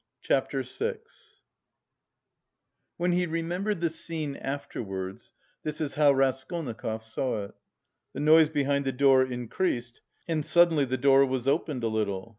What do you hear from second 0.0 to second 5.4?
CHAPTER VI When he remembered the scene afterwards,